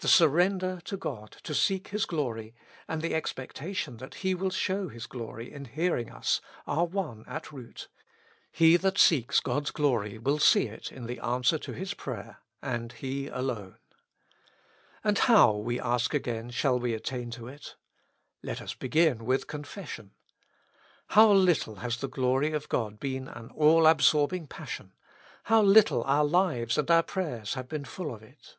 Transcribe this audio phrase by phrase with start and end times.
[0.00, 2.52] The surrender to God to seek His glory,
[2.88, 7.24] and the expectation that He will show His glory in hear ing us, are one
[7.28, 7.86] at root:
[8.50, 12.94] He that seeks God's glory will see it in the answer to his prayer, and
[12.94, 13.76] he alone.
[15.04, 17.76] And how, we ask again, shall we attain to it?
[18.42, 18.66] Let II i6i With Christ in the School of Prayer.
[18.66, 20.10] us begin with confession.
[21.10, 24.94] How httle has the glory of God been an all absorbing passion;
[25.44, 28.56] how little our lives and our prayers have been full of it.